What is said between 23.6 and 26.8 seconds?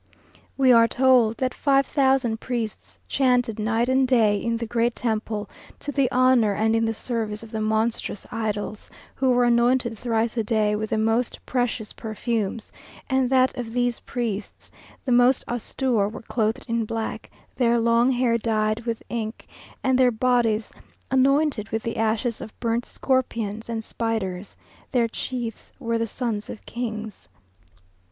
and spiders; their chiefs were the sons of